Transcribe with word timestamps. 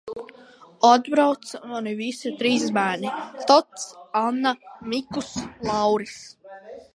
Atbrauca 0.87 1.59
mani 1.73 1.93
visi 1.99 2.31
trīs 2.39 2.65
bērni 2.77 3.11
Tots, 3.53 3.85
Anna, 4.23 4.55
Mikus, 4.95 5.31
Lauris. 5.71 6.19